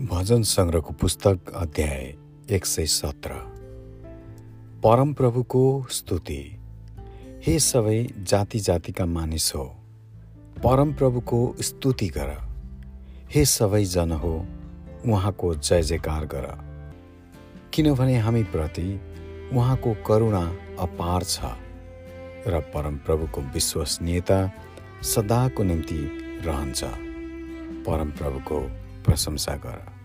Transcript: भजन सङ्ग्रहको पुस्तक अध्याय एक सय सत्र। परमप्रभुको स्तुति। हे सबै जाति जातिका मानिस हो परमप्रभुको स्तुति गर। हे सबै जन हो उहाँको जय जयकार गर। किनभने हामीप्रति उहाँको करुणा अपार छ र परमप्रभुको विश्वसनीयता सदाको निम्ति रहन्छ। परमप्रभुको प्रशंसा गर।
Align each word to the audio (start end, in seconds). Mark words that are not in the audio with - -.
भजन 0.00 0.42
सङ्ग्रहको 0.42 0.94
पुस्तक 0.94 1.38
अध्याय 1.54 2.14
एक 2.50 2.66
सय 2.66 2.86
सत्र। 2.86 3.30
परमप्रभुको 4.84 5.86
स्तुति। 5.90 6.56
हे 7.46 7.58
सबै 7.58 8.08
जाति 8.18 8.58
जातिका 8.58 9.06
मानिस 9.06 9.54
हो 9.54 9.64
परमप्रभुको 10.64 11.56
स्तुति 11.60 12.08
गर। 12.08 12.30
हे 13.34 13.44
सबै 13.44 13.84
जन 13.84 14.12
हो 14.12 14.46
उहाँको 15.06 15.54
जय 15.54 15.82
जयकार 15.82 16.26
गर। 16.26 16.48
किनभने 17.74 18.18
हामीप्रति 18.18 19.00
उहाँको 19.52 19.94
करुणा 20.06 20.56
अपार 20.78 21.22
छ 21.22 21.40
र 22.46 22.60
परमप्रभुको 22.60 23.40
विश्वसनीयता 23.40 24.52
सदाको 25.02 25.62
निम्ति 25.62 26.00
रहन्छ। 26.44 26.84
परमप्रभुको 27.86 28.82
प्रशंसा 29.04 29.56
गर। 29.56 30.01